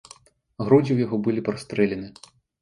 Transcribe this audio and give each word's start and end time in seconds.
Грудзі 0.63 0.89
ў 0.93 0.97
яго 1.07 1.19
былі 1.27 1.45
прастрэлены. 1.51 2.09